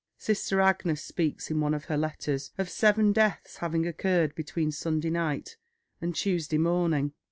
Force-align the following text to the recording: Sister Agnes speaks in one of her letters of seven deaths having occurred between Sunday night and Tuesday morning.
Sister 0.17 0.59
Agnes 0.61 1.03
speaks 1.03 1.51
in 1.51 1.59
one 1.59 1.75
of 1.75 1.85
her 1.85 1.95
letters 1.95 2.49
of 2.57 2.71
seven 2.71 3.13
deaths 3.13 3.57
having 3.57 3.85
occurred 3.85 4.33
between 4.33 4.71
Sunday 4.71 5.11
night 5.11 5.57
and 6.01 6.15
Tuesday 6.15 6.57
morning. 6.57 7.13